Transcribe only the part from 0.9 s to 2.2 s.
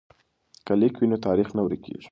وي نو تاریخ نه ورکیږي.